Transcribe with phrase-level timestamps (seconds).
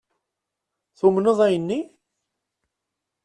[0.99, 1.79] Tumned ayen-nni?